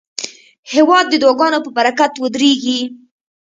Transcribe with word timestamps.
هېواد 0.73 1.05
د 1.09 1.13
دعاګانو 1.21 1.59
په 1.65 1.69
برکت 1.77 2.13
ودریږي. 2.23 2.79